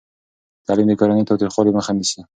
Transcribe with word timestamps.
تعلیم 0.65 0.87
د 0.89 0.93
کورني 0.99 1.23
تاوتریخوالي 1.29 1.71
مخه 1.77 1.91
نیسي. 1.97 2.21